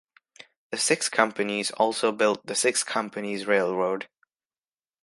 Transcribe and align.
The 0.71 0.79
Six 0.79 1.09
Companies 1.09 1.69
also 1.69 2.11
built 2.11 2.47
the 2.47 2.55
Six 2.55 2.83
Companies 2.83 3.45
Railroad. 3.45 4.07